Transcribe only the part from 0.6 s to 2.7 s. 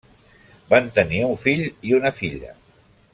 Van tenir un fill i una filla.